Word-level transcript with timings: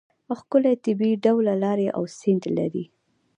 ښکلې 0.39 0.73
طبیعي 0.85 1.15
ډوله 1.25 1.53
لارې 1.63 1.87
او 1.97 2.03
سیند 2.17 2.43
لري. 2.57 2.85